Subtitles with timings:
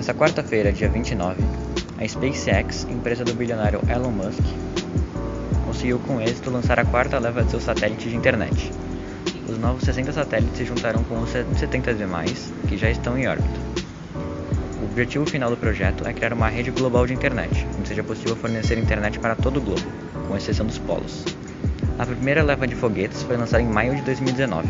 [0.00, 1.42] Nessa quarta-feira, dia 29,
[1.98, 4.42] a SpaceX, empresa do bilionário Elon Musk,
[5.66, 8.72] conseguiu com êxito lançar a quarta leva de seus satélites de internet.
[9.46, 13.60] Os novos 60 satélites se juntarão com os 70 demais que já estão em órbita.
[14.80, 18.34] O objetivo final do projeto é criar uma rede global de internet, onde seja possível
[18.34, 19.84] fornecer internet para todo o globo,
[20.26, 21.26] com exceção dos polos.
[21.98, 24.66] A primeira leva de foguetes foi lançada em maio de 2019.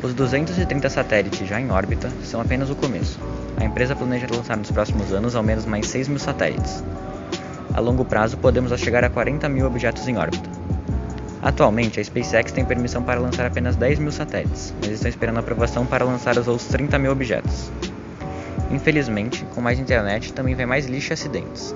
[0.00, 3.18] Os 230 satélites já em órbita são apenas o começo.
[3.56, 6.84] A empresa planeja lançar nos próximos anos ao menos mais 6 mil satélites.
[7.72, 10.48] A longo prazo, podemos chegar a 40 mil objetos em órbita.
[11.42, 15.86] Atualmente, a SpaceX tem permissão para lançar apenas 10 mil satélites, mas estão esperando aprovação
[15.86, 17.70] para lançar os outros 30 mil objetos.
[18.70, 21.74] Infelizmente, com mais internet também vem mais lixo e acidentes.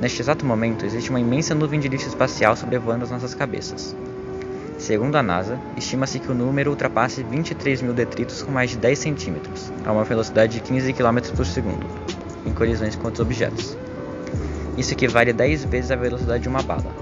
[0.00, 3.94] Neste exato momento, existe uma imensa nuvem de lixo espacial sobrevoando as nossas cabeças.
[4.82, 8.98] Segundo a NASA, estima-se que o número ultrapasse 23 mil detritos com mais de 10
[8.98, 11.86] centímetros, a uma velocidade de 15 km por segundo,
[12.44, 13.78] em colisões com outros objetos.
[14.76, 16.92] Isso equivale a 10 vezes a velocidade de uma bala.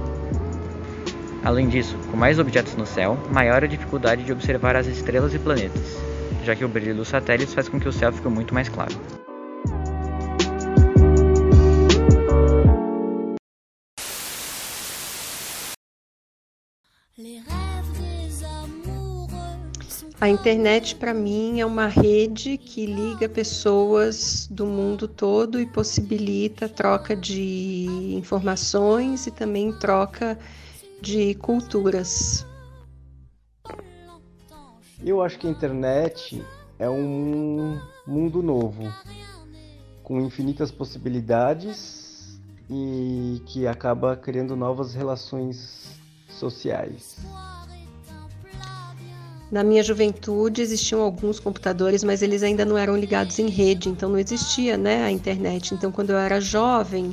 [1.42, 5.38] Além disso, com mais objetos no céu, maior a dificuldade de observar as estrelas e
[5.38, 5.96] planetas,
[6.44, 8.94] já que o brilho dos satélites faz com que o céu fique muito mais claro.
[20.20, 26.68] A internet para mim é uma rede que liga pessoas do mundo todo e possibilita
[26.68, 30.38] troca de informações e também troca
[31.00, 32.44] de culturas.
[35.02, 36.44] Eu acho que a internet
[36.78, 38.92] é um mundo novo,
[40.02, 45.98] com infinitas possibilidades e que acaba criando novas relações
[46.28, 47.16] sociais.
[49.50, 54.08] Na minha juventude existiam alguns computadores, mas eles ainda não eram ligados em rede, então
[54.08, 55.74] não existia né, a internet.
[55.74, 57.12] Então, quando eu era jovem,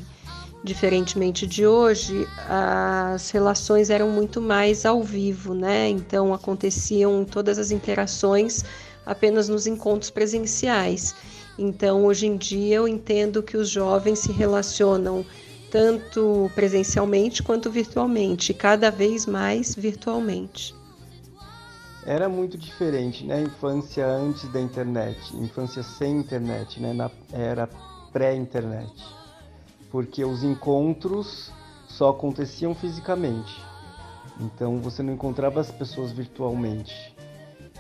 [0.64, 5.90] diferentemente de hoje, as relações eram muito mais ao vivo, né?
[5.90, 8.64] Então aconteciam todas as interações
[9.04, 11.16] apenas nos encontros presenciais.
[11.58, 15.26] Então, hoje em dia, eu entendo que os jovens se relacionam
[15.72, 20.76] tanto presencialmente quanto virtualmente, cada vez mais virtualmente.
[22.08, 23.42] Era muito diferente, né?
[23.42, 26.94] Infância antes da internet, infância sem internet, né?
[26.94, 27.68] Na era
[28.14, 29.04] pré-internet.
[29.92, 31.52] Porque os encontros
[31.90, 33.62] só aconteciam fisicamente.
[34.40, 37.14] Então você não encontrava as pessoas virtualmente.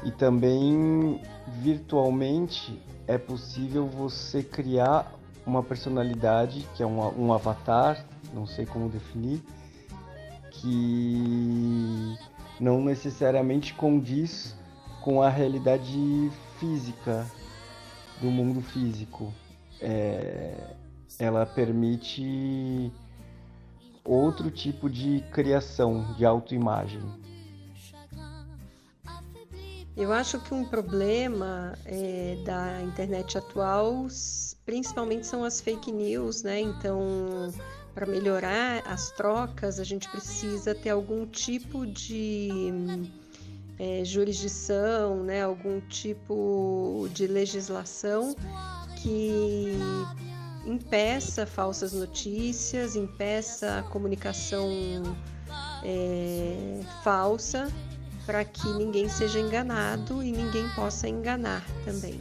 [0.03, 1.21] E também
[1.61, 5.09] virtualmente é possível você criar
[5.45, 9.41] uma personalidade, que é um, um avatar, não sei como definir,
[10.51, 12.17] que
[12.59, 14.55] não necessariamente condiz
[15.03, 17.25] com a realidade física
[18.21, 19.33] do mundo físico.
[19.79, 20.75] É,
[21.19, 22.91] ela permite
[24.03, 27.01] outro tipo de criação, de autoimagem.
[29.95, 34.05] Eu acho que um problema é, da internet atual,
[34.63, 36.59] principalmente, são as fake news, né?
[36.61, 37.51] Então,
[37.97, 42.47] para melhorar as trocas, a gente precisa ter algum tipo de
[43.79, 45.41] é, jurisdição, né?
[45.41, 48.35] Algum tipo de legislação
[48.97, 49.79] que
[50.63, 54.69] impeça falsas notícias, impeça a comunicação
[55.83, 57.67] é, falsa
[58.27, 62.19] para que ninguém seja enganado e ninguém possa enganar também.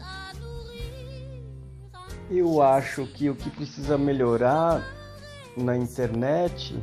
[2.30, 4.95] Eu acho que o que precisa melhorar
[5.56, 6.78] na internet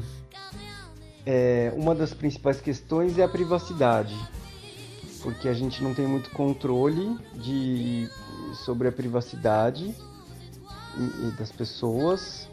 [1.26, 4.16] é uma das principais questões é a privacidade,
[5.22, 8.10] porque a gente não tem muito controle de
[8.66, 9.96] sobre a privacidade
[11.38, 12.48] das pessoas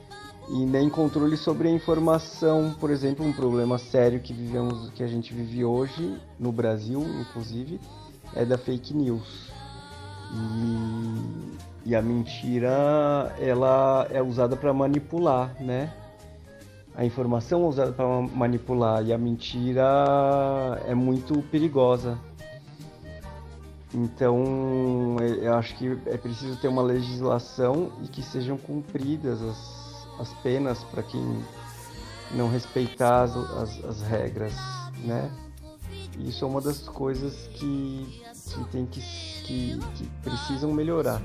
[0.48, 5.06] e nem controle sobre a informação, por exemplo, um problema sério que vivemos, que a
[5.06, 7.80] gente vive hoje no Brasil, inclusive,
[8.34, 9.52] é da fake news.
[10.32, 15.92] E, e a mentira, ela é usada para manipular, né?
[16.94, 19.82] A informação é usada para manipular e a mentira
[20.86, 22.18] é muito perigosa.
[23.92, 29.80] Então, eu acho que é preciso ter uma legislação e que sejam cumpridas as
[30.20, 31.42] as penas para quem
[32.32, 34.54] não respeitar as, as, as, regras,
[34.98, 35.30] né?
[36.18, 38.22] Isso é uma das coisas que,
[38.54, 41.20] que tem que, que, que precisam melhorar.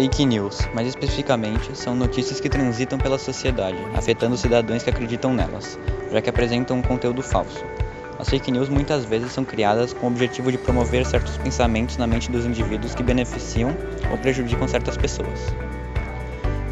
[0.00, 5.34] Fake news, mais especificamente, são notícias que transitam pela sociedade, afetando os cidadãos que acreditam
[5.34, 5.78] nelas,
[6.10, 7.62] já que apresentam um conteúdo falso.
[8.18, 12.06] As fake news muitas vezes são criadas com o objetivo de promover certos pensamentos na
[12.06, 13.76] mente dos indivíduos que beneficiam
[14.10, 15.54] ou prejudicam certas pessoas.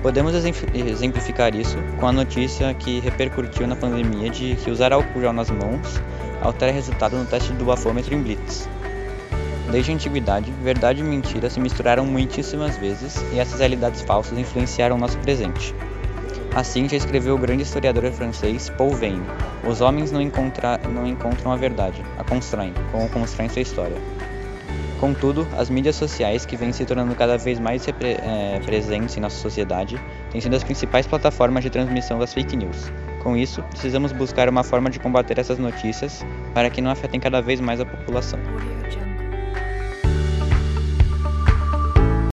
[0.00, 5.34] Podemos exemplificar isso com a notícia que repercutiu na pandemia de que usar álcool gel
[5.34, 6.00] nas mãos
[6.40, 8.66] altera resultado no teste do bafômetro em Blitz.
[9.70, 14.96] Desde a antiguidade, verdade e mentira se misturaram muitíssimas vezes e essas realidades falsas influenciaram
[14.96, 15.74] o nosso presente.
[16.54, 19.26] Assim já escreveu o grande historiador francês Paul Veyne:
[19.68, 23.96] Os homens não, encontra, não encontram a verdade, a constroem, como constroem sua história.
[24.98, 29.36] Contudo, as mídias sociais, que vêm se tornando cada vez mais é, presentes em nossa
[29.36, 30.00] sociedade,
[30.30, 32.90] têm sido as principais plataformas de transmissão das fake news.
[33.22, 37.40] Com isso, precisamos buscar uma forma de combater essas notícias para que não afetem cada
[37.40, 38.40] vez mais a população.